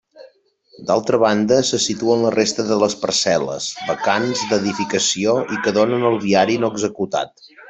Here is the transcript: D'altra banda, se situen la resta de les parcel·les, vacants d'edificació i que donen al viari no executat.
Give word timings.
D'altra 0.91 1.17
banda, 1.23 1.59
se 1.67 1.79
situen 1.83 2.23
la 2.27 2.31
resta 2.37 2.65
de 2.71 2.79
les 2.85 2.95
parcel·les, 3.03 3.69
vacants 3.93 4.43
d'edificació 4.55 5.37
i 5.59 5.63
que 5.67 5.75
donen 5.81 6.11
al 6.11 6.19
viari 6.29 6.59
no 6.65 6.73
executat. 6.79 7.47